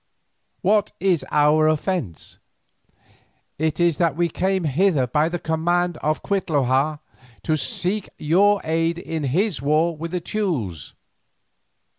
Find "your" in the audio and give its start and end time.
8.17-8.61